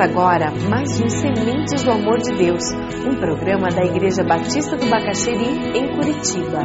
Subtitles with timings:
[0.00, 2.62] Agora mais um Sementes do Amor de Deus,
[3.04, 6.62] um programa da Igreja Batista do Bacaxeri, em Curitiba.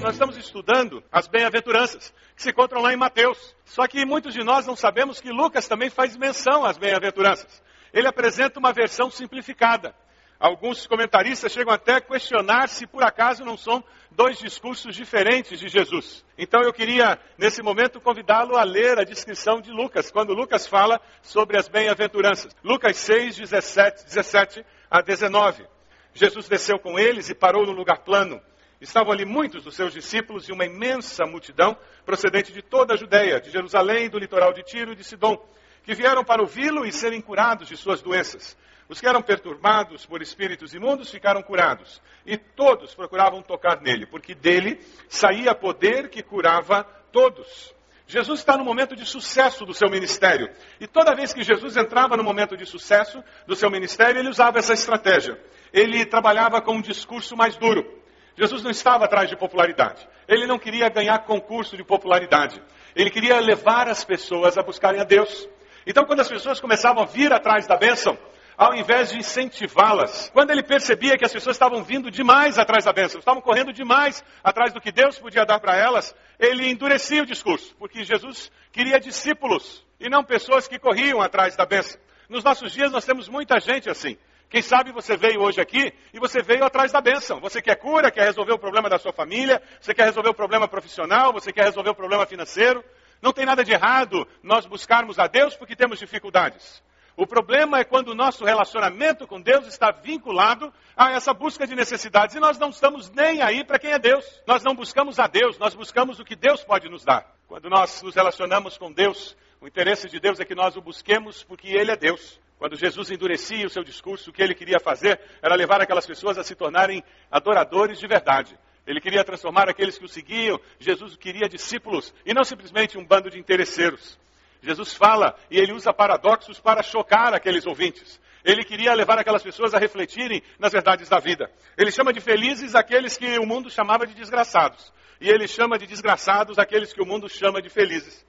[0.00, 3.54] Nós estamos estudando as bem-aventuranças, que se encontram lá em Mateus.
[3.66, 7.62] Só que muitos de nós não sabemos que Lucas também faz menção às bem-aventuranças.
[7.92, 9.94] Ele apresenta uma versão simplificada.
[10.40, 15.68] Alguns comentaristas chegam até a questionar se por acaso não são dois discursos diferentes de
[15.68, 16.24] Jesus.
[16.38, 20.98] Então eu queria, nesse momento, convidá-lo a ler a descrição de Lucas, quando Lucas fala
[21.20, 22.56] sobre as bem-aventuranças.
[22.64, 25.66] Lucas 6, 17, 17 a 19.
[26.14, 28.40] Jesus desceu com eles e parou no lugar plano.
[28.80, 31.76] Estavam ali muitos dos seus discípulos e uma imensa multidão
[32.06, 35.36] procedente de toda a Judéia, de Jerusalém, do litoral de Tiro e de Sidom,
[35.82, 38.56] que vieram para ouvi-lo e serem curados de suas doenças.
[38.90, 44.34] Os que eram perturbados por espíritos imundos ficaram curados, e todos procuravam tocar nele, porque
[44.34, 47.72] dele saía poder que curava todos.
[48.08, 50.52] Jesus está no momento de sucesso do seu ministério.
[50.80, 54.58] E toda vez que Jesus entrava no momento de sucesso do seu ministério, ele usava
[54.58, 55.40] essa estratégia.
[55.72, 58.02] Ele trabalhava com um discurso mais duro.
[58.36, 60.04] Jesus não estava atrás de popularidade.
[60.26, 62.60] Ele não queria ganhar concurso de popularidade.
[62.96, 65.48] Ele queria levar as pessoas a buscarem a Deus.
[65.86, 68.18] Então, quando as pessoas começavam a vir atrás da bênção,
[68.60, 70.28] ao invés de incentivá-las.
[70.34, 74.22] Quando ele percebia que as pessoas estavam vindo demais atrás da bênção, estavam correndo demais
[74.44, 79.00] atrás do que Deus podia dar para elas, ele endurecia o discurso, porque Jesus queria
[79.00, 81.98] discípulos e não pessoas que corriam atrás da bênção.
[82.28, 84.18] Nos nossos dias nós temos muita gente assim.
[84.50, 87.40] Quem sabe você veio hoje aqui e você veio atrás da bênção.
[87.40, 90.68] Você quer cura, quer resolver o problema da sua família, você quer resolver o problema
[90.68, 92.84] profissional, você quer resolver o problema financeiro.
[93.22, 96.82] Não tem nada de errado nós buscarmos a Deus porque temos dificuldades.
[97.20, 101.76] O problema é quando o nosso relacionamento com Deus está vinculado a essa busca de
[101.76, 104.24] necessidades e nós não estamos nem aí para quem é Deus.
[104.46, 107.30] Nós não buscamos a Deus, nós buscamos o que Deus pode nos dar.
[107.46, 111.42] Quando nós nos relacionamos com Deus, o interesse de Deus é que nós o busquemos
[111.42, 112.40] porque Ele é Deus.
[112.58, 116.38] Quando Jesus endurecia o seu discurso, o que ele queria fazer era levar aquelas pessoas
[116.38, 118.58] a se tornarem adoradores de verdade.
[118.86, 123.28] Ele queria transformar aqueles que o seguiam, Jesus queria discípulos e não simplesmente um bando
[123.28, 124.18] de interesseiros.
[124.62, 128.20] Jesus fala e ele usa paradoxos para chocar aqueles ouvintes.
[128.44, 131.50] Ele queria levar aquelas pessoas a refletirem nas verdades da vida.
[131.76, 134.92] Ele chama de felizes aqueles que o mundo chamava de desgraçados.
[135.20, 138.24] E ele chama de desgraçados aqueles que o mundo chama de felizes.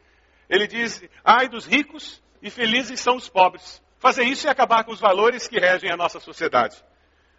[0.50, 3.82] Ele diz: ai dos ricos e felizes são os pobres.
[4.00, 6.76] Fazer isso é acabar com os valores que regem a nossa sociedade.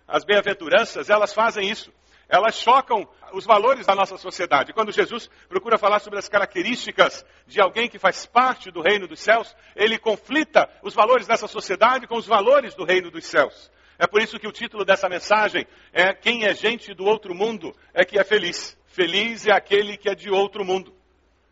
[0.09, 1.93] As bem-aventuranças, elas fazem isso
[2.29, 4.73] elas chocam os valores da nossa sociedade.
[4.73, 9.21] Quando Jesus procura falar sobre as características de alguém que faz parte do reino dos
[9.21, 13.71] céus, ele conflita os valores dessa sociedade com os valores do reino dos céus.
[13.99, 17.75] É por isso que o título dessa mensagem é Quem é gente do outro mundo
[17.95, 18.77] é que é feliz.
[18.87, 20.95] Feliz é aquele que é de outro mundo.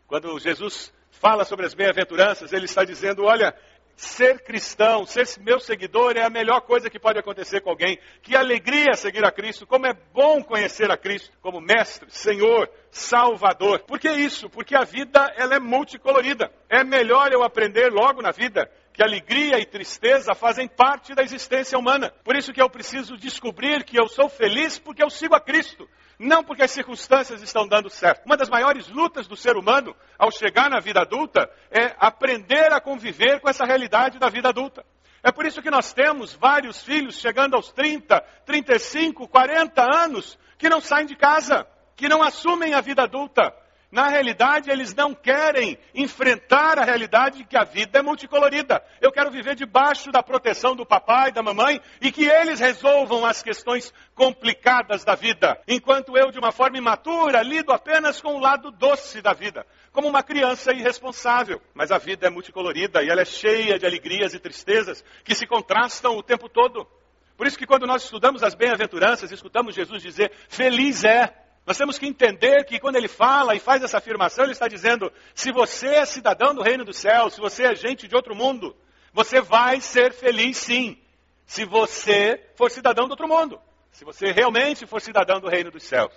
[0.07, 3.55] Quando Jesus fala sobre as bem-aventuranças, ele está dizendo: olha,
[3.95, 7.99] Ser cristão, ser meu seguidor é a melhor coisa que pode acontecer com alguém.
[8.21, 13.79] Que alegria seguir a Cristo, como é bom conhecer a Cristo como mestre, Senhor, Salvador.
[13.81, 14.49] Por que isso?
[14.49, 16.51] Porque a vida ela é multicolorida.
[16.69, 21.77] É melhor eu aprender logo na vida que alegria e tristeza fazem parte da existência
[21.77, 22.13] humana.
[22.23, 25.87] Por isso que eu preciso descobrir que eu sou feliz porque eu sigo a Cristo,
[26.21, 28.25] não porque as circunstâncias estão dando certo.
[28.25, 32.79] Uma das maiores lutas do ser humano ao chegar na vida adulta é aprender a
[32.79, 34.85] conviver com essa realidade da vida adulta.
[35.23, 40.69] É por isso que nós temos vários filhos chegando aos 30, 35, 40 anos que
[40.69, 41.65] não saem de casa,
[41.95, 43.53] que não assumem a vida adulta,
[43.91, 48.81] na realidade, eles não querem enfrentar a realidade de que a vida é multicolorida.
[49.01, 53.43] Eu quero viver debaixo da proteção do papai, da mamãe, e que eles resolvam as
[53.43, 55.59] questões complicadas da vida.
[55.67, 60.07] Enquanto eu, de uma forma imatura, lido apenas com o lado doce da vida, como
[60.07, 61.61] uma criança irresponsável.
[61.73, 65.45] Mas a vida é multicolorida e ela é cheia de alegrias e tristezas que se
[65.45, 66.87] contrastam o tempo todo.
[67.35, 71.99] Por isso que quando nós estudamos as bem-aventuranças, escutamos Jesus dizer: Feliz é nós temos
[71.99, 75.87] que entender que quando ele fala e faz essa afirmação, ele está dizendo: se você
[75.87, 78.75] é cidadão do reino do céu, se você é gente de outro mundo,
[79.13, 80.97] você vai ser feliz sim.
[81.45, 83.59] Se você for cidadão do outro mundo.
[83.91, 86.13] Se você realmente for cidadão do reino dos céus.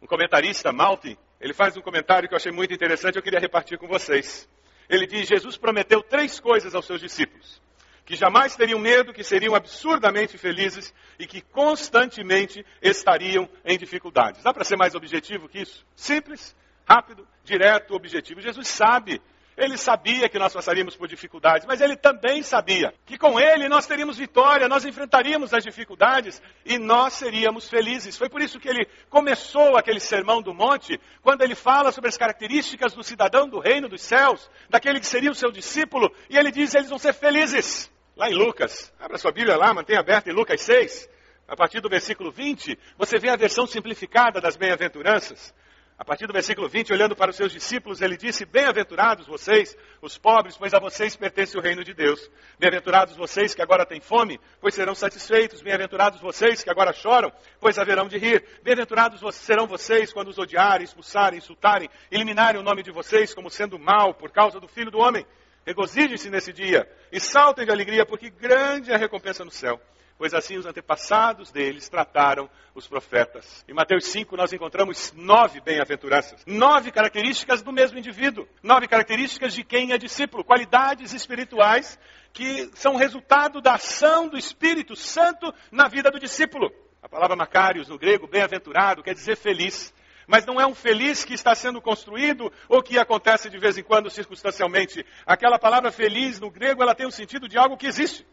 [0.00, 3.78] Um comentarista, Maltin, ele faz um comentário que eu achei muito interessante, eu queria repartir
[3.78, 4.48] com vocês.
[4.88, 7.60] Ele diz: Jesus prometeu três coisas aos seus discípulos
[8.06, 14.42] que jamais teriam medo, que seriam absurdamente felizes e que constantemente estariam em dificuldades.
[14.44, 15.84] Dá para ser mais objetivo que isso?
[15.96, 16.56] Simples,
[16.88, 18.40] rápido, direto, objetivo.
[18.40, 19.20] Jesus sabe
[19.56, 23.86] Ele sabia que nós passaríamos por dificuldades, mas ele também sabia que com ele nós
[23.86, 28.18] teríamos vitória, nós enfrentaríamos as dificuldades e nós seríamos felizes.
[28.18, 32.18] Foi por isso que ele começou aquele sermão do monte, quando ele fala sobre as
[32.18, 36.52] características do cidadão do reino dos céus, daquele que seria o seu discípulo, e ele
[36.52, 37.90] diz: eles vão ser felizes.
[38.16, 41.06] Lá em Lucas, abra sua Bíblia lá, mantenha aberta em Lucas 6,
[41.46, 45.54] a partir do versículo 20, você vê a versão simplificada das bem-aventuranças.
[45.98, 50.16] A partir do versículo 20, olhando para os seus discípulos, ele disse: Bem-aventurados vocês, os
[50.16, 52.30] pobres, pois a vocês pertence o reino de Deus.
[52.58, 55.60] Bem-aventurados vocês que agora têm fome, pois serão satisfeitos.
[55.60, 57.30] Bem-aventurados vocês que agora choram,
[57.60, 58.42] pois haverão de rir.
[58.62, 63.78] Bem-aventurados serão vocês quando os odiarem, expulsarem, insultarem, eliminarem o nome de vocês como sendo
[63.78, 65.26] mal por causa do Filho do Homem.
[65.66, 69.80] Regozijem-se nesse dia e saltem de alegria, porque grande é a recompensa no céu
[70.18, 73.64] pois assim os antepassados deles trataram os profetas.
[73.68, 79.62] Em Mateus 5 nós encontramos nove bem-aventuranças, nove características do mesmo indivíduo, nove características de
[79.62, 81.98] quem é discípulo, qualidades espirituais
[82.32, 86.70] que são resultado da ação do Espírito Santo na vida do discípulo.
[87.02, 89.94] A palavra Macários no grego, bem-aventurado, quer dizer feliz.
[90.26, 93.82] Mas não é um feliz que está sendo construído ou que acontece de vez em
[93.82, 95.06] quando circunstancialmente.
[95.24, 98.26] Aquela palavra feliz no grego, ela tem o sentido de algo que existe,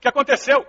[0.00, 0.66] que aconteceu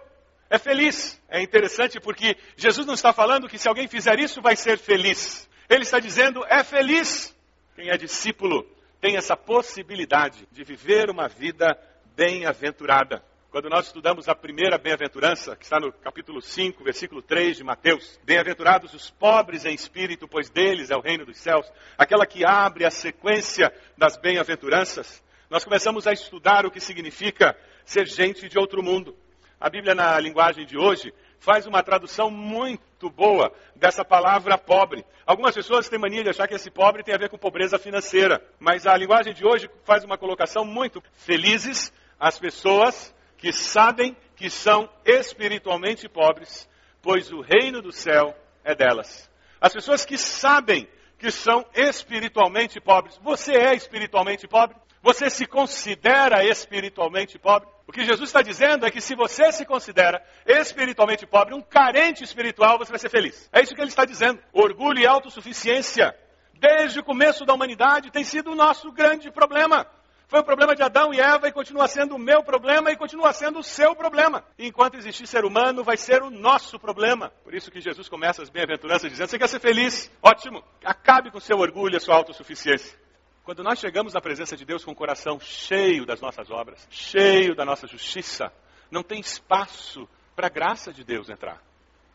[0.50, 1.22] é feliz.
[1.30, 5.50] É interessante porque Jesus não está falando que se alguém fizer isso vai ser feliz.
[5.70, 7.36] Ele está dizendo é feliz.
[7.76, 8.66] Quem é discípulo
[9.00, 11.78] tem essa possibilidade de viver uma vida
[12.16, 13.24] bem-aventurada.
[13.58, 18.20] Quando nós estudamos a primeira bem-aventurança, que está no capítulo 5, versículo 3 de Mateus,
[18.24, 21.66] bem-aventurados os pobres em espírito, pois deles é o reino dos céus,
[21.98, 28.06] aquela que abre a sequência das bem-aventuranças, nós começamos a estudar o que significa ser
[28.06, 29.18] gente de outro mundo.
[29.60, 35.04] A Bíblia, na linguagem de hoje, faz uma tradução muito boa dessa palavra pobre.
[35.26, 38.40] Algumas pessoas têm mania de achar que esse pobre tem a ver com pobreza financeira,
[38.60, 44.50] mas a linguagem de hoje faz uma colocação muito felizes as pessoas que sabem que
[44.50, 46.68] são espiritualmente pobres,
[47.02, 49.30] pois o reino do céu é delas.
[49.60, 50.88] As pessoas que sabem
[51.18, 53.18] que são espiritualmente pobres.
[53.24, 54.76] Você é espiritualmente pobre?
[55.02, 57.68] Você se considera espiritualmente pobre?
[57.88, 62.24] O que Jesus está dizendo é que se você se considera espiritualmente pobre, um carente
[62.24, 63.50] espiritual, você vai ser feliz.
[63.52, 64.40] É isso que ele está dizendo.
[64.52, 66.14] Orgulho e autossuficiência,
[66.54, 69.88] desde o começo da humanidade, tem sido o nosso grande problema.
[70.28, 73.32] Foi o problema de Adão e Eva e continua sendo o meu problema e continua
[73.32, 74.44] sendo o seu problema.
[74.58, 77.32] E enquanto existir ser humano, vai ser o nosso problema.
[77.46, 80.12] Por isso que Jesus começa as bem-aventuranças dizendo: Você quer ser feliz?
[80.22, 80.62] Ótimo.
[80.84, 83.00] Acabe com seu orgulho e a sua autossuficiência.
[83.46, 87.56] Quando nós chegamos na presença de Deus com o coração cheio das nossas obras, cheio
[87.56, 88.52] da nossa justiça,
[88.92, 91.64] não tem espaço para a graça de Deus entrar.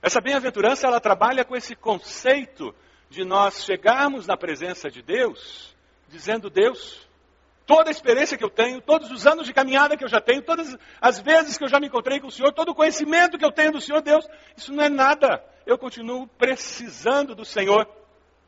[0.03, 2.75] Essa bem-aventurança, ela trabalha com esse conceito
[3.09, 5.75] de nós chegarmos na presença de Deus,
[6.11, 7.09] dizendo: Deus,
[7.75, 10.43] toda a experiência que eu tenho, todos os anos de caminhada que eu já tenho,
[10.43, 13.45] todas as vezes que eu já me encontrei com o Senhor, todo o conhecimento que
[13.45, 15.43] eu tenho do Senhor, Deus, isso não é nada.
[15.65, 17.87] Eu continuo precisando do Senhor.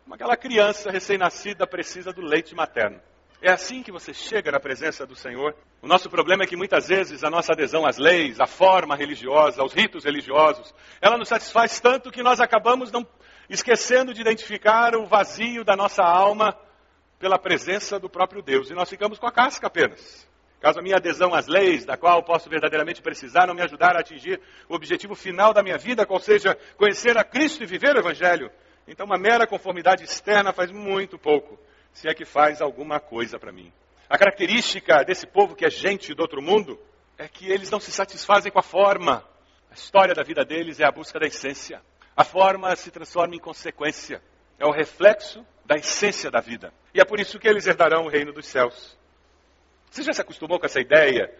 [0.03, 3.00] Como aquela criança recém-nascida precisa do leite materno.
[3.41, 5.56] É assim que você chega na presença do Senhor.
[5.81, 9.62] O nosso problema é que muitas vezes a nossa adesão às leis, à forma religiosa,
[9.62, 13.06] aos ritos religiosos, ela nos satisfaz tanto que nós acabamos não
[13.49, 16.55] esquecendo de identificar o vazio da nossa alma
[17.25, 18.69] pela presença do próprio Deus.
[18.69, 20.29] E nós ficamos com a casca apenas.
[20.61, 24.00] Caso a minha adesão às leis, da qual posso verdadeiramente precisar, não me ajudar a
[24.00, 24.38] atingir
[24.69, 28.50] o objetivo final da minha vida, qual seja conhecer a Cristo e viver o Evangelho,
[28.87, 31.59] então, uma mera conformidade externa faz muito pouco,
[31.95, 33.73] se é que faz alguma coisa para mim.
[34.07, 36.78] A característica desse povo que é gente do outro mundo
[37.16, 39.25] é que eles não se satisfazem com a forma.
[39.71, 41.81] A história da vida deles é a busca da essência.
[42.14, 44.23] A forma se transforma em consequência.
[44.59, 46.73] É o reflexo da essência da vida.
[46.95, 48.97] E é por isso que eles herdarão o reino dos céus.
[49.91, 51.33] Você já se acostumou com essa ideia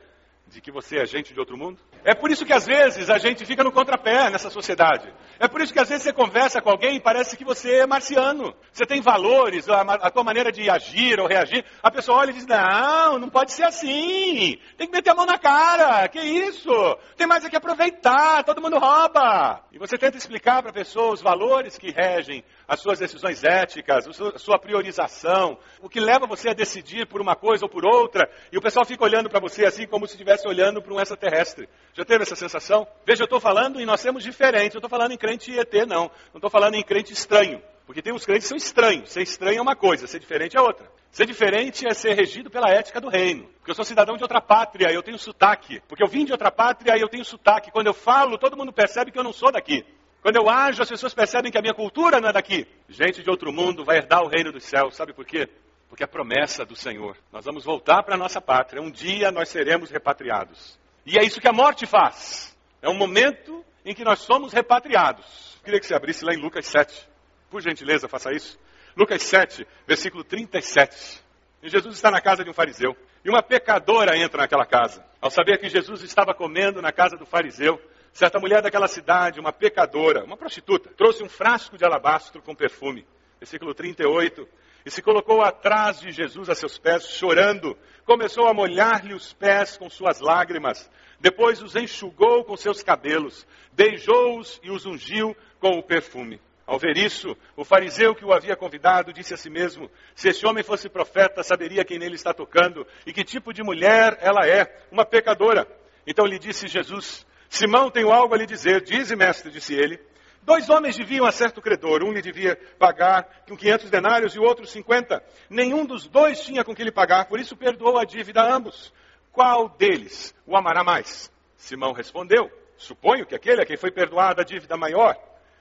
[0.47, 1.79] de que você é gente de outro mundo?
[2.05, 5.13] É por isso que às vezes a gente fica no contrapé nessa sociedade.
[5.39, 7.87] É por isso que às vezes você conversa com alguém e parece que você é
[7.87, 8.55] marciano.
[8.71, 11.65] Você tem valores, a, a tua maneira de agir ou reagir.
[11.83, 14.59] A pessoa olha e diz: Não, não pode ser assim.
[14.77, 16.07] Tem que meter a mão na cara.
[16.09, 16.71] Que isso?
[17.17, 18.45] Tem mais é que aproveitar.
[18.45, 19.63] Todo mundo rouba.
[19.73, 24.07] E você tenta explicar para a pessoa os valores que regem as suas decisões éticas,
[24.07, 28.31] a sua priorização, o que leva você a decidir por uma coisa ou por outra.
[28.53, 31.69] E o pessoal fica olhando para você assim como se estivesse olhando para um extraterrestre.
[31.95, 32.87] Já teve essa sensação?
[33.07, 34.75] Veja, eu estou falando e nós temos diferentes.
[34.75, 36.11] Eu estou falando em crente ET, não.
[36.33, 37.62] Não estou falando em crente estranho.
[37.87, 39.12] Porque tem uns crentes que são estranhos.
[39.12, 40.91] Ser estranho é uma coisa, ser diferente é outra.
[41.11, 43.45] Ser diferente é ser regido pela ética do reino.
[43.59, 45.81] Porque eu sou cidadão de outra pátria eu tenho sotaque.
[45.87, 47.71] Porque eu vim de outra pátria e eu tenho sotaque.
[47.71, 49.85] Quando eu falo, todo mundo percebe que eu não sou daqui.
[50.23, 52.67] Quando eu ajo, as pessoas percebem que a minha cultura não é daqui.
[52.88, 54.97] Gente de outro mundo vai herdar o reino dos céus.
[54.97, 55.49] Sabe por quê?
[55.95, 59.49] Porque a promessa do Senhor, nós vamos voltar para a nossa pátria, um dia nós
[59.49, 60.77] seremos repatriados.
[61.07, 62.53] E é isso que a morte faz.
[62.83, 65.57] É um momento em que nós somos repatriados.
[65.63, 67.09] Queria que você abrisse lá em Lucas 7.
[67.49, 68.59] Por gentileza, faça isso.
[68.97, 71.23] Lucas 7, versículo 37.
[71.63, 72.97] E Jesus está na casa de um fariseu.
[73.25, 75.01] E uma pecadora entra naquela casa.
[75.21, 77.81] Ao saber que Jesus estava comendo na casa do fariseu,
[78.13, 83.07] certa mulher daquela cidade, uma pecadora, uma prostituta, trouxe um frasco de alabastro com perfume.
[83.39, 87.76] Versículo 38 e se colocou atrás de Jesus a seus pés, chorando.
[88.05, 90.91] Começou a molhar-lhe os pés com suas lágrimas.
[91.19, 96.38] Depois os enxugou com seus cabelos, beijou-os e os ungiu com o perfume.
[96.67, 100.47] Ao ver isso, o fariseu que o havia convidado disse a si mesmo: Se esse
[100.47, 104.85] homem fosse profeta, saberia quem nele está tocando e que tipo de mulher ela é,
[104.91, 105.67] uma pecadora.
[106.07, 108.83] Então lhe disse Jesus: Simão, tenho algo a lhe dizer.
[108.83, 110.00] Dize, mestre, disse ele.
[110.45, 112.05] Dois homens deviam a certo credor.
[112.05, 115.23] Um lhe devia pagar com 500 denários e o outro 50.
[115.49, 118.93] Nenhum dos dois tinha com que lhe pagar, por isso perdoou a dívida a ambos.
[119.33, 121.33] Qual deles o amará mais?
[121.57, 125.17] Simão respondeu: Suponho que aquele a quem foi perdoada a dívida maior.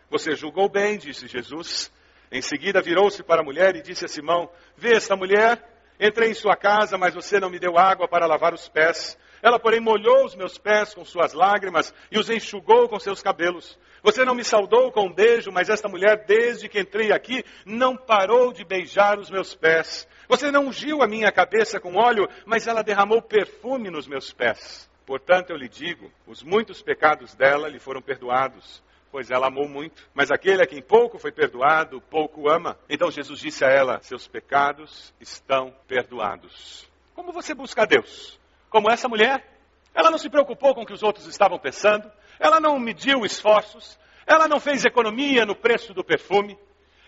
[0.09, 1.89] Você julgou bem, disse Jesus.
[2.29, 5.63] Em seguida virou-se para a mulher e disse a Simão: Vê esta mulher?
[5.97, 9.17] Entrei em sua casa, mas você não me deu água para lavar os pés.
[9.43, 13.77] Ela, porém, molhou os meus pés com suas lágrimas e os enxugou com seus cabelos.
[14.01, 17.97] Você não me saudou com um beijo, mas esta mulher, desde que entrei aqui, não
[17.97, 20.07] parou de beijar os meus pés.
[20.29, 24.89] Você não ungiu a minha cabeça com óleo, mas ela derramou perfume nos meus pés.
[25.05, 28.81] Portanto, eu lhe digo: os muitos pecados dela lhe foram perdoados,
[29.11, 30.09] pois ela amou muito.
[30.13, 32.79] Mas aquele a quem pouco foi perdoado, pouco ama.
[32.89, 36.89] Então Jesus disse a ela: Seus pecados estão perdoados.
[37.13, 38.41] Como você busca Deus?
[38.73, 39.47] Como essa mulher.
[39.93, 43.99] Ela não se preocupou com o que os outros estavam pensando, ela não mediu esforços,
[44.25, 46.57] ela não fez economia no preço do perfume,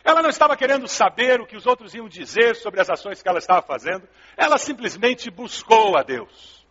[0.03, 3.27] ela não estava querendo saber o que os outros iam dizer sobre as ações que
[3.27, 4.07] ela estava fazendo,
[4.37, 6.63] ela simplesmente buscou a Deus.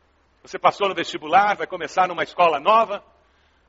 [0.44, 3.02] Você passou no vestibular, vai começar numa escola nova,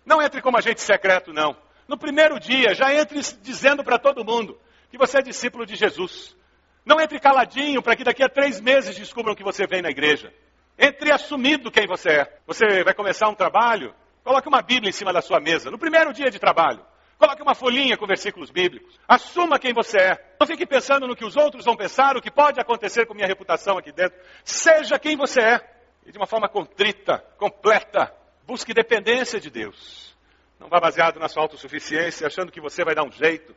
[0.05, 1.57] não entre como agente secreto, não.
[1.87, 4.59] No primeiro dia, já entre dizendo para todo mundo
[4.91, 6.37] que você é discípulo de Jesus.
[6.85, 10.31] Não entre caladinho para que daqui a três meses descubram que você vem na igreja.
[10.77, 12.39] Entre assumindo quem você é.
[12.45, 16.11] Você vai começar um trabalho, coloque uma Bíblia em cima da sua mesa, no primeiro
[16.13, 16.85] dia de trabalho.
[17.17, 18.99] Coloque uma folhinha com versículos bíblicos.
[19.07, 20.35] Assuma quem você é.
[20.39, 23.27] Não fique pensando no que os outros vão pensar, o que pode acontecer com minha
[23.27, 24.19] reputação aqui dentro.
[24.43, 25.75] Seja quem você é.
[26.05, 28.13] E de uma forma contrita, completa.
[28.45, 30.15] Busque dependência de Deus.
[30.59, 33.55] Não vá baseado na sua autossuficiência, achando que você vai dar um jeito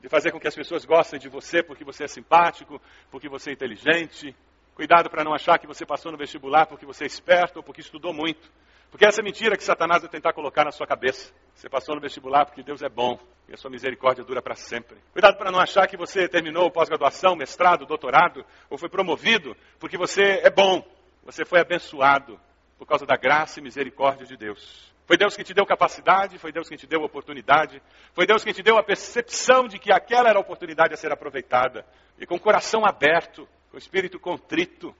[0.00, 3.50] de fazer com que as pessoas gostem de você porque você é simpático, porque você
[3.50, 4.34] é inteligente,
[4.74, 7.80] Cuidado para não achar que você passou no vestibular porque você é esperto ou porque
[7.80, 8.50] estudou muito.
[8.90, 11.32] Porque essa é mentira que Satanás vai tentar colocar na sua cabeça.
[11.54, 14.96] Você passou no vestibular porque Deus é bom e a sua misericórdia dura para sempre.
[15.12, 20.40] Cuidado para não achar que você terminou pós-graduação, mestrado, doutorado ou foi promovido porque você
[20.42, 20.82] é bom.
[21.24, 22.38] Você foi abençoado
[22.78, 24.92] por causa da graça e misericórdia de Deus.
[25.06, 28.52] Foi Deus que te deu capacidade, foi Deus que te deu oportunidade, foi Deus que
[28.52, 31.84] te deu a percepção de que aquela era a oportunidade a ser aproveitada.
[32.18, 34.94] E com o coração aberto, com espírito contrito,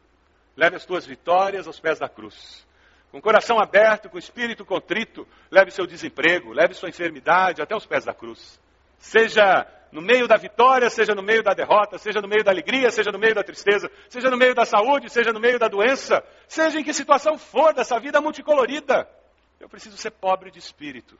[0.57, 2.67] leve as tuas vitórias aos pés da cruz.
[3.11, 7.85] Com o coração aberto, com espírito contrito, leve seu desemprego, leve sua enfermidade até os
[7.85, 8.59] pés da cruz.
[8.99, 12.91] Seja no meio da vitória, seja no meio da derrota, seja no meio da alegria,
[12.91, 16.25] seja no meio da tristeza, seja no meio da saúde, seja no meio da doença,
[16.49, 19.07] seja em que situação for dessa vida multicolorida.
[19.61, 21.19] Eu preciso ser pobre de espírito,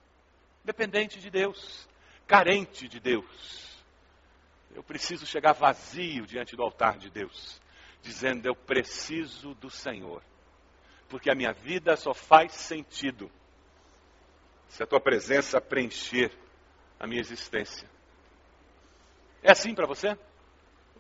[0.65, 1.87] dependente de Deus,
[2.27, 3.72] carente de Deus.
[4.75, 7.61] Eu preciso chegar vazio diante do altar de Deus,
[8.03, 10.23] dizendo: Eu preciso do Senhor,
[11.09, 13.31] porque a minha vida só faz sentido
[14.69, 16.33] se a tua presença preencher
[16.99, 17.89] a minha existência.
[19.43, 20.17] É assim para você?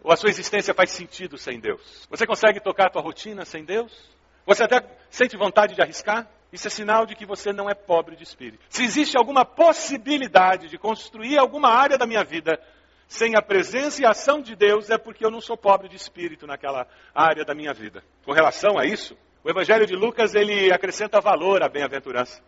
[0.02, 2.06] Ou a sua existência faz sentido sem Deus?
[2.10, 4.10] Você consegue tocar a tua rotina sem Deus?
[4.44, 6.28] Você até sente vontade de arriscar?
[6.52, 8.62] Isso é sinal de que você não é pobre de espírito.
[8.68, 12.60] Se existe alguma possibilidade de construir alguma área da minha vida
[13.12, 15.96] sem a presença e a ação de Deus é porque eu não sou pobre de
[15.96, 18.02] espírito naquela área da minha vida.
[18.24, 22.42] Com relação a isso, o Evangelho de Lucas ele acrescenta valor à bem-aventurança.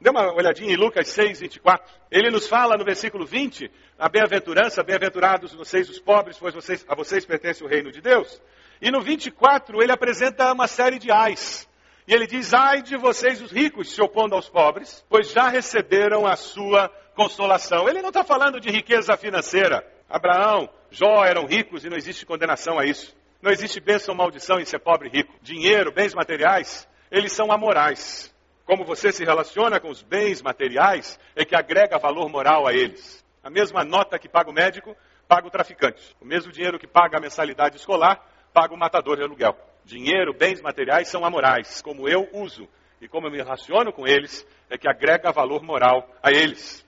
[0.00, 1.92] Dê uma olhadinha em Lucas 6, 24.
[2.10, 6.94] Ele nos fala no versículo 20, a bem-aventurança, bem-aventurados vocês os pobres, pois vocês, a
[6.94, 8.42] vocês pertence o reino de Deus.
[8.82, 11.68] E no 24 ele apresenta uma série de ais.
[12.08, 16.26] E ele diz, ai de vocês os ricos se opondo aos pobres, pois já receberam
[16.26, 17.88] a sua consolação.
[17.88, 19.86] Ele não está falando de riqueza financeira.
[20.10, 23.16] Abraão, Jó eram ricos e não existe condenação a isso.
[23.40, 25.32] Não existe bênção ou maldição em ser pobre e rico.
[25.40, 28.34] Dinheiro, bens materiais, eles são amorais.
[28.66, 33.24] Como você se relaciona com os bens materiais é que agrega valor moral a eles.
[33.42, 34.96] A mesma nota que paga o médico,
[35.28, 36.14] paga o traficante.
[36.20, 38.20] O mesmo dinheiro que paga a mensalidade escolar,
[38.52, 39.56] paga o matador de aluguel.
[39.84, 42.68] Dinheiro, bens materiais são amorais, como eu uso
[43.00, 46.86] e como eu me relaciono com eles, é que agrega valor moral a eles.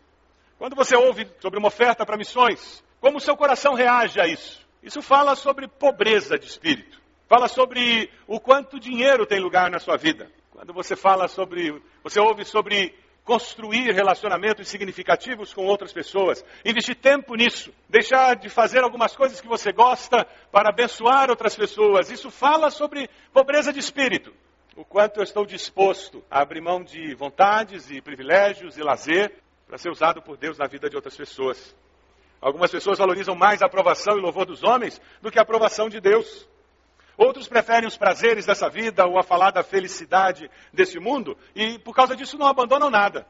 [0.58, 4.64] Quando você ouve sobre uma oferta para missões, como o seu coração reage a isso?
[4.80, 7.02] Isso fala sobre pobreza de espírito.
[7.28, 10.30] Fala sobre o quanto dinheiro tem lugar na sua vida.
[10.52, 12.94] Quando você fala sobre, você ouve sobre
[13.24, 19.48] construir relacionamentos significativos com outras pessoas, investir tempo nisso, deixar de fazer algumas coisas que
[19.48, 22.08] você gosta para abençoar outras pessoas.
[22.08, 24.32] Isso fala sobre pobreza de espírito.
[24.76, 29.34] O quanto eu estou disposto a abrir mão de vontades e privilégios e lazer
[29.66, 31.74] para ser usado por Deus na vida de outras pessoas.
[32.42, 36.00] Algumas pessoas valorizam mais a aprovação e louvor dos homens do que a aprovação de
[36.00, 36.48] Deus.
[37.16, 41.94] Outros preferem os prazeres dessa vida ou a falar da felicidade desse mundo e, por
[41.94, 43.24] causa disso, não abandonam nada.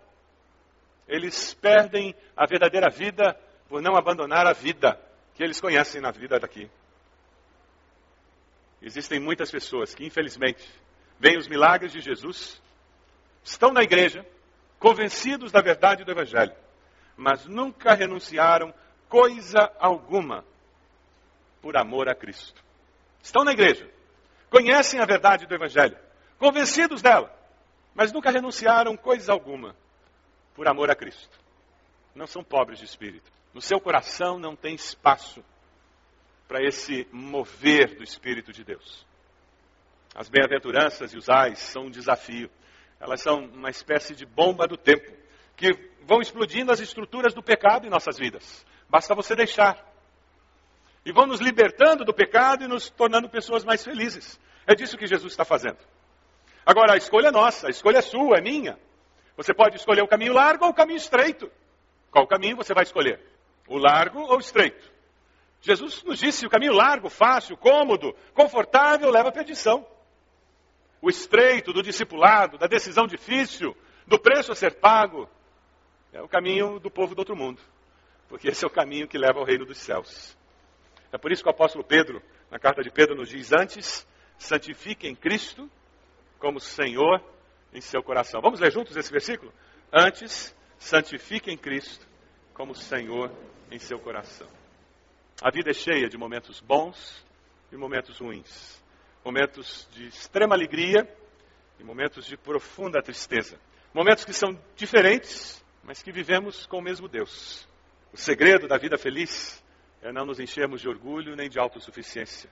[1.06, 3.38] Eles perdem a verdadeira vida
[3.68, 4.98] por não abandonar a vida
[5.34, 6.70] que eles conhecem na vida daqui.
[8.80, 10.66] Existem muitas pessoas que, infelizmente,
[11.18, 12.62] veem os milagres de Jesus,
[13.44, 14.26] estão na igreja,
[14.78, 16.54] convencidos da verdade do Evangelho,
[17.14, 18.72] mas nunca renunciaram
[19.12, 20.42] coisa alguma
[21.60, 22.64] por amor a Cristo.
[23.22, 23.86] Estão na igreja,
[24.48, 25.98] conhecem a verdade do Evangelho,
[26.38, 27.30] convencidos dela,
[27.94, 29.76] mas nunca renunciaram coisa alguma
[30.54, 31.38] por amor a Cristo.
[32.14, 33.30] Não são pobres de espírito.
[33.52, 35.44] No seu coração não tem espaço
[36.48, 39.06] para esse mover do Espírito de Deus.
[40.14, 42.50] As bem-aventuranças e os ais são um desafio.
[42.98, 45.12] Elas são uma espécie de bomba do tempo,
[45.54, 45.70] que
[46.02, 48.64] vão explodindo as estruturas do pecado em nossas vidas.
[48.92, 49.82] Basta você deixar.
[51.02, 54.38] E vão nos libertando do pecado e nos tornando pessoas mais felizes.
[54.66, 55.78] É disso que Jesus está fazendo.
[56.66, 58.78] Agora, a escolha é nossa, a escolha é sua, é minha.
[59.34, 61.50] Você pode escolher o caminho largo ou o caminho estreito.
[62.10, 63.18] Qual caminho você vai escolher?
[63.66, 64.92] O largo ou o estreito?
[65.62, 69.86] Jesus nos disse: o caminho largo, fácil, cômodo, confortável leva à perdição.
[71.00, 73.74] O estreito do discipulado, da decisão difícil,
[74.06, 75.26] do preço a ser pago,
[76.12, 77.71] é o caminho do povo do outro mundo.
[78.32, 80.34] Porque esse é o caminho que leva ao reino dos céus.
[81.12, 85.14] É por isso que o apóstolo Pedro, na carta de Pedro, nos diz: Antes, santifiquem
[85.14, 85.70] Cristo
[86.38, 87.22] como Senhor
[87.74, 88.40] em seu coração.
[88.40, 89.52] Vamos ler juntos esse versículo?
[89.92, 92.08] Antes, santifiquem Cristo
[92.54, 93.30] como Senhor
[93.70, 94.48] em seu coração.
[95.42, 97.22] A vida é cheia de momentos bons
[97.70, 98.82] e momentos ruins.
[99.22, 101.06] Momentos de extrema alegria
[101.78, 103.60] e momentos de profunda tristeza.
[103.92, 107.70] Momentos que são diferentes, mas que vivemos com o mesmo Deus.
[108.12, 109.64] O segredo da vida feliz
[110.02, 112.50] é não nos enchermos de orgulho nem de autossuficiência,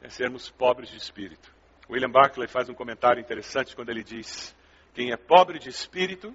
[0.00, 1.52] é sermos pobres de espírito.
[1.90, 4.54] William Barclay faz um comentário interessante quando ele diz:
[4.94, 6.32] Quem é pobre de espírito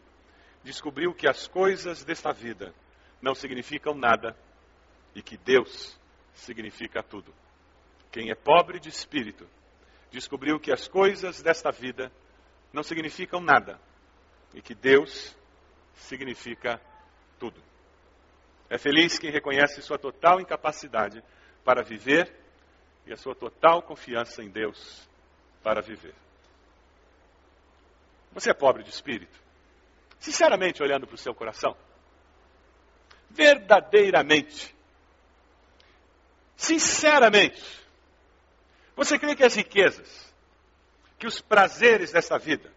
[0.66, 2.74] descobriu que as coisas desta vida
[3.22, 4.38] não significam nada
[5.16, 5.98] e que Deus
[6.34, 7.34] significa tudo.
[8.12, 9.48] Quem é pobre de espírito
[10.12, 12.12] descobriu que as coisas desta vida
[12.74, 13.80] não significam nada
[14.54, 15.36] e que Deus
[15.96, 16.82] significa
[17.40, 17.62] tudo.
[18.70, 21.24] É feliz quem reconhece sua total incapacidade
[21.64, 22.34] para viver
[23.06, 25.08] e a sua total confiança em Deus
[25.64, 26.14] para viver.
[28.34, 29.40] Você é pobre de espírito?
[30.20, 31.76] Sinceramente, olhando para o seu coração?
[33.30, 34.76] Verdadeiramente?
[36.56, 37.64] Sinceramente?
[38.96, 40.34] Você crê que as riquezas,
[41.18, 42.74] que os prazeres desta vida,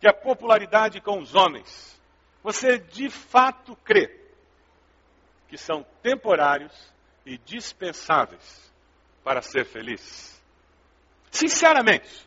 [0.00, 1.98] que a popularidade com os homens,
[2.42, 4.25] você de fato crê
[5.48, 6.72] que são temporários
[7.24, 8.72] e dispensáveis
[9.24, 10.40] para ser feliz.
[11.30, 12.26] Sinceramente,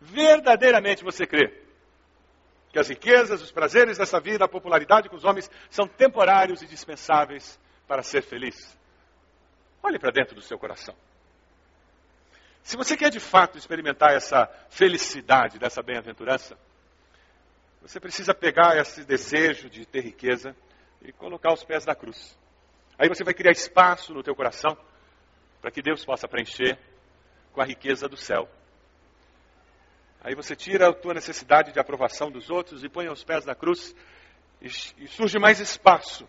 [0.00, 1.62] verdadeiramente você crê
[2.72, 6.66] que as riquezas, os prazeres dessa vida, a popularidade com os homens são temporários e
[6.66, 8.76] dispensáveis para ser feliz?
[9.82, 10.94] Olhe para dentro do seu coração.
[12.62, 16.58] Se você quer de fato experimentar essa felicidade dessa bem-aventurança,
[17.80, 20.54] você precisa pegar esse desejo de ter riqueza
[21.02, 22.38] e colocar os pés da cruz.
[22.98, 24.76] Aí você vai criar espaço no teu coração
[25.60, 26.78] para que Deus possa preencher
[27.52, 28.48] com a riqueza do céu.
[30.20, 33.54] Aí você tira a tua necessidade de aprovação dos outros e põe aos pés da
[33.54, 33.94] cruz
[34.60, 36.28] e surge mais espaço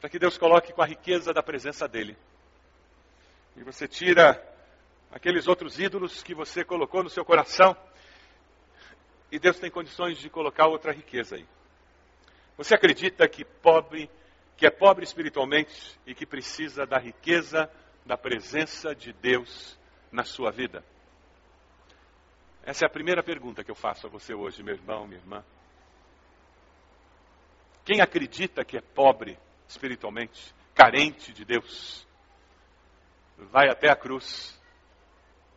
[0.00, 2.16] para que Deus coloque com a riqueza da presença dele.
[3.56, 4.42] E você tira
[5.10, 7.76] aqueles outros ídolos que você colocou no seu coração
[9.30, 11.46] e Deus tem condições de colocar outra riqueza aí.
[12.56, 14.10] Você acredita que pobre,
[14.56, 17.70] que é pobre espiritualmente e que precisa da riqueza
[18.04, 19.78] da presença de Deus
[20.10, 20.84] na sua vida?
[22.62, 25.44] Essa é a primeira pergunta que eu faço a você hoje, meu irmão, minha irmã.
[27.84, 32.06] Quem acredita que é pobre espiritualmente, carente de Deus?
[33.50, 34.58] vai até a cruz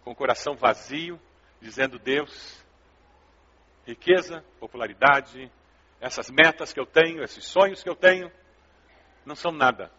[0.03, 1.19] com o coração vazio,
[1.61, 2.63] dizendo: Deus,
[3.85, 5.51] riqueza, popularidade,
[6.03, 8.29] essas metas que eu tenho, esses sonhos que eu tenho,
[9.25, 9.89] não são nada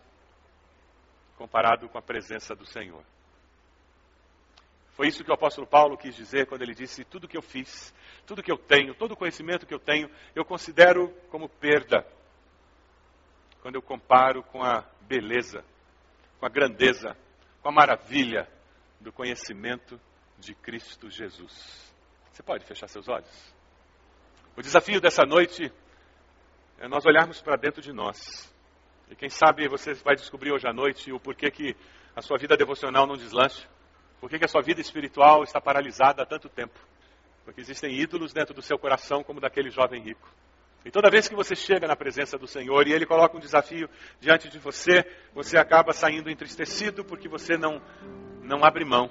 [1.39, 3.03] comparado com a presença do Senhor.
[4.93, 7.93] Foi isso que o apóstolo Paulo quis dizer quando ele disse: Tudo que eu fiz,
[8.27, 12.07] tudo que eu tenho, todo o conhecimento que eu tenho, eu considero como perda.
[13.63, 15.65] Quando eu comparo com a beleza,
[16.39, 17.17] com a grandeza,
[17.63, 18.47] com a maravilha
[19.01, 19.99] do conhecimento
[20.39, 21.93] de Cristo Jesus.
[22.31, 23.55] Você pode fechar seus olhos?
[24.55, 25.73] O desafio dessa noite
[26.79, 28.53] é nós olharmos para dentro de nós.
[29.11, 31.77] E quem sabe você vai descobrir hoje à noite o porquê que
[32.17, 33.69] a sua vida devocional não deslancha.
[34.21, 36.79] Por que, a sua vida espiritual está paralisada há tanto tempo?
[37.45, 40.27] Porque existem ídolos dentro do seu coração, como daquele jovem rico.
[40.85, 43.89] E toda vez que você chega na presença do Senhor e Ele coloca um desafio
[44.21, 47.83] diante de você, você acaba saindo entristecido porque você não,
[48.43, 49.11] não abre mão.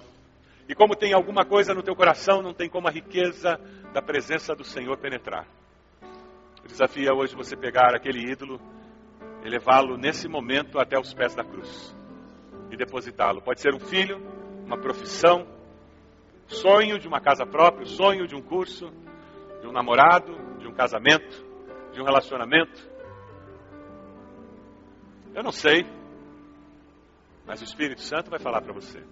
[0.68, 3.60] E como tem alguma coisa no teu coração, não tem como a riqueza
[3.94, 5.48] da presença do Senhor penetrar.
[6.64, 8.60] O desafio é hoje você pegar aquele ídolo,
[9.44, 11.94] e levá-lo nesse momento até os pés da cruz
[12.72, 13.42] e depositá-lo.
[13.42, 14.18] Pode ser um filho,
[14.66, 15.46] uma profissão,
[16.48, 18.90] sonho de uma casa própria, sonho de um curso,
[19.62, 21.46] de um namorado, de um casamento,
[21.92, 22.90] de um relacionamento.
[25.36, 25.86] Eu não sei,
[27.46, 29.04] mas o Espírito Santo vai falar para você.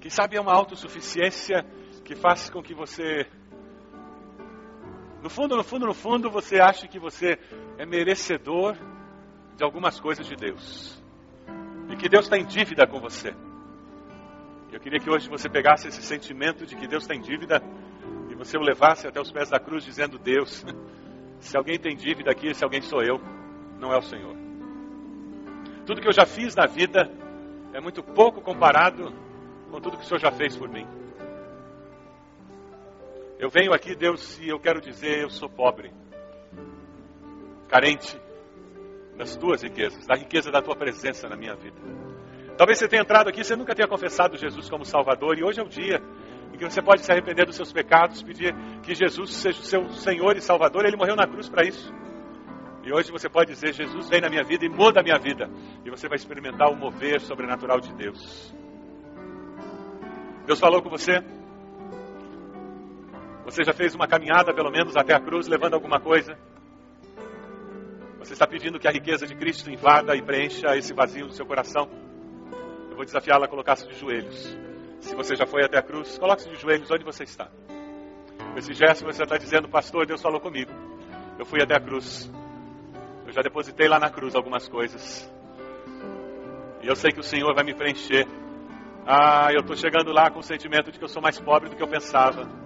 [0.00, 1.62] Quem sabe é uma autossuficiência
[2.04, 3.26] que faz com que você,
[5.26, 7.36] no fundo, no fundo, no fundo, você ache que você
[7.76, 8.76] é merecedor
[9.56, 11.02] de algumas coisas de Deus
[11.90, 13.34] e que Deus está em dívida com você.
[14.70, 17.60] Eu queria que hoje você pegasse esse sentimento de que Deus está em dívida
[18.30, 20.64] e você o levasse até os pés da cruz dizendo: Deus,
[21.40, 23.20] se alguém tem dívida aqui, esse alguém sou eu,
[23.80, 24.36] não é o Senhor.
[25.84, 27.10] Tudo que eu já fiz na vida
[27.72, 29.12] é muito pouco comparado
[29.72, 30.86] com tudo que o Senhor já fez por mim.
[33.38, 35.92] Eu venho aqui, Deus, e eu quero dizer: eu sou pobre,
[37.68, 38.18] carente,
[39.16, 41.76] das tuas riquezas, da riqueza da tua presença na minha vida.
[42.56, 45.62] Talvez você tenha entrado aqui, você nunca tenha confessado Jesus como Salvador, e hoje é
[45.62, 46.02] o dia
[46.52, 49.88] em que você pode se arrepender dos seus pecados, pedir que Jesus seja o seu
[49.90, 50.86] Senhor e Salvador.
[50.86, 51.92] Ele morreu na cruz para isso.
[52.82, 55.50] E hoje você pode dizer: Jesus vem na minha vida e muda a minha vida.
[55.84, 58.54] E você vai experimentar o mover sobrenatural de Deus.
[60.46, 61.22] Deus falou com você?
[63.46, 66.36] Você já fez uma caminhada, pelo menos, até a cruz, levando alguma coisa?
[68.18, 71.46] Você está pedindo que a riqueza de Cristo invada e preencha esse vazio no seu
[71.46, 71.88] coração?
[72.90, 74.58] Eu vou desafiá-la a colocar-se de joelhos.
[75.00, 77.48] Se você já foi até a cruz, coloque-se de joelhos onde você está.
[78.52, 80.72] Com esse gesto você está dizendo, pastor, Deus falou comigo.
[81.38, 82.28] Eu fui até a cruz.
[83.24, 85.32] Eu já depositei lá na cruz algumas coisas.
[86.82, 88.26] E eu sei que o Senhor vai me preencher.
[89.06, 91.76] Ah, eu estou chegando lá com o sentimento de que eu sou mais pobre do
[91.76, 92.65] que eu pensava.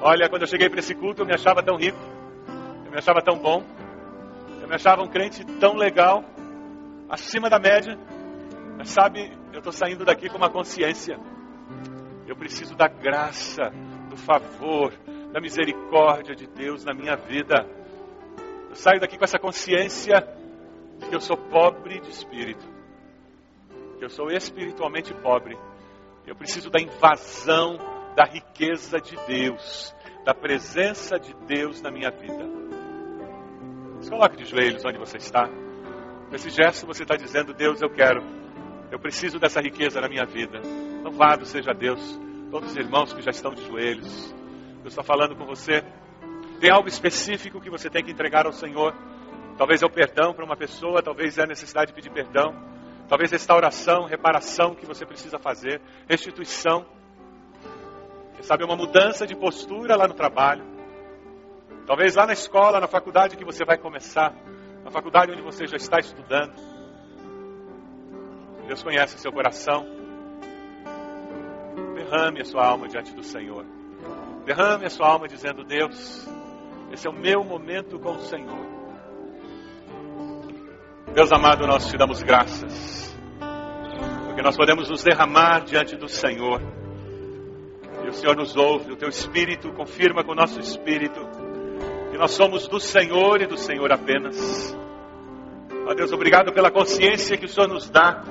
[0.00, 1.98] Olha, quando eu cheguei para esse culto, eu me achava tão rico.
[2.84, 3.64] Eu me achava tão bom.
[4.60, 6.24] Eu me achava um crente tão legal,
[7.08, 7.96] acima da média.
[8.76, 11.18] Mas sabe, eu estou saindo daqui com uma consciência.
[12.26, 13.72] Eu preciso da graça,
[14.10, 14.92] do favor,
[15.32, 17.66] da misericórdia de Deus na minha vida.
[18.68, 20.26] Eu saio daqui com essa consciência
[20.98, 22.66] de que eu sou pobre de espírito,
[23.98, 25.56] que eu sou espiritualmente pobre.
[26.26, 32.48] Eu preciso da invasão da riqueza de Deus, da presença de Deus na minha vida.
[34.00, 35.46] Se coloque de joelhos onde você está.
[36.30, 38.22] Nesse gesto você está dizendo, Deus, eu quero.
[38.90, 40.62] Eu preciso dessa riqueza na minha vida.
[41.04, 42.00] Louvado seja Deus.
[42.50, 44.34] Todos os irmãos que já estão de joelhos.
[44.80, 45.84] Deus está falando com você.
[46.58, 48.94] Tem algo específico que você tem que entregar ao Senhor.
[49.58, 52.54] Talvez é o perdão para uma pessoa, talvez é a necessidade de pedir perdão.
[53.08, 56.95] Talvez restauração, reparação que você precisa fazer, restituição.
[58.36, 60.64] Quem sabe uma mudança de postura lá no trabalho.
[61.86, 64.34] Talvez lá na escola, na faculdade que você vai começar,
[64.84, 66.54] na faculdade onde você já está estudando.
[68.66, 69.86] Deus conhece o seu coração.
[71.94, 73.64] Derrame a sua alma diante do Senhor.
[74.44, 76.28] Derrame a sua alma dizendo: Deus,
[76.92, 78.66] esse é o meu momento com o Senhor.
[81.14, 83.16] Deus amado, nós te damos graças,
[84.26, 86.60] porque nós podemos nos derramar diante do Senhor.
[88.06, 91.20] E o Senhor nos ouve, o teu Espírito confirma com o nosso Espírito
[92.08, 94.76] que nós somos do Senhor e do Senhor apenas.
[95.88, 98.22] Ó Deus, obrigado pela consciência que o Senhor nos dá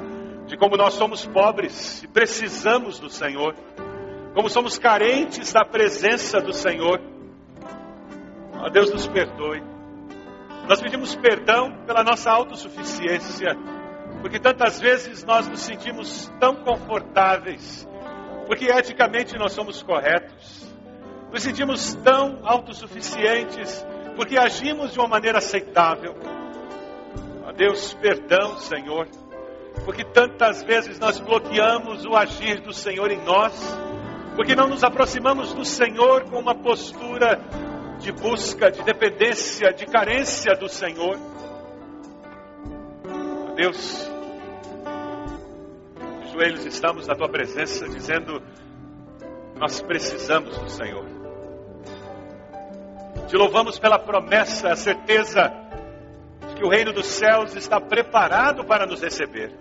[0.45, 3.53] de como nós somos pobres e precisamos do Senhor,
[4.33, 7.01] como somos carentes da presença do Senhor.
[8.53, 9.61] Ó Deus, nos perdoe.
[10.69, 13.57] Nós pedimos perdão pela nossa autossuficiência,
[14.21, 17.85] porque tantas vezes nós nos sentimos tão confortáveis,
[18.45, 20.65] porque eticamente nós somos corretos,
[21.31, 26.15] nos sentimos tão autossuficientes, porque agimos de uma maneira aceitável.
[27.45, 29.07] Ó Deus, perdão, Senhor,
[29.83, 33.53] porque tantas vezes nós bloqueamos o agir do Senhor em nós,
[34.35, 37.41] porque não nos aproximamos do Senhor com uma postura
[37.99, 41.17] de busca, de dependência, de carência do Senhor.
[43.49, 44.14] Ó Deus, de
[46.35, 48.41] joelhos estamos na tua presença dizendo:
[49.57, 51.05] nós precisamos do Senhor.
[53.27, 55.51] Te louvamos pela promessa, a certeza
[56.49, 59.51] de que o reino dos céus está preparado para nos receber,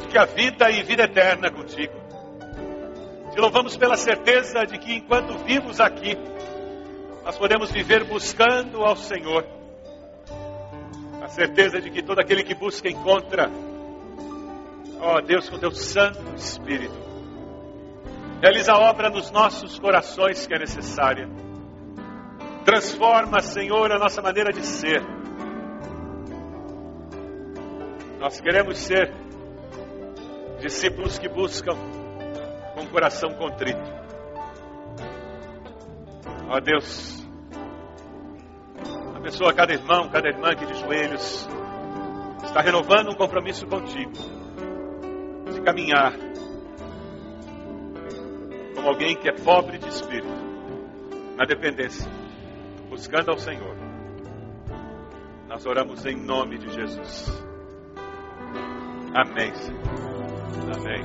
[0.00, 1.94] de que a vida e vida eterna contigo.
[3.32, 6.16] Te louvamos pela certeza de que enquanto vivos aqui,
[7.24, 9.44] nós podemos viver buscando ao Senhor.
[11.20, 13.50] A certeza de que todo aquele que busca encontra.
[15.04, 16.94] Ó oh, Deus, com teu Santo Espírito.
[18.40, 21.28] Realiza a obra nos nossos corações que é necessária.
[22.64, 25.02] Transforma, Senhor, a nossa maneira de ser.
[28.18, 29.12] Nós queremos ser
[30.60, 31.76] discípulos que buscam
[32.74, 33.92] com coração contrito.
[36.48, 37.28] Ó Deus,
[39.14, 41.46] abençoa cada irmão, cada irmã aqui de joelhos,
[42.42, 44.12] está renovando um compromisso contigo,
[45.64, 46.12] caminhar
[48.74, 50.28] como alguém que é pobre de espírito,
[51.36, 52.10] na dependência
[52.94, 53.76] buscando ao Senhor.
[55.48, 57.44] Nós oramos em nome de Jesus.
[59.14, 59.82] Amém, Senhor.
[60.76, 61.04] Amém.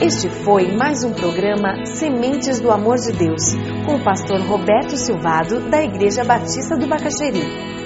[0.00, 3.54] Este foi mais um programa Sementes do Amor de Deus,
[3.86, 7.81] com o pastor Roberto Silvado, da Igreja Batista do Bacaxeri.